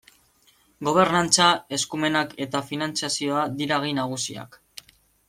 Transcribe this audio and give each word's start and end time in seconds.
Gobernantza, 0.87 1.49
eskumenak 1.77 2.33
eta 2.45 2.61
finantzazioa 2.71 3.45
dira 3.61 3.79
gai 3.85 3.93
nagusiak. 3.99 4.59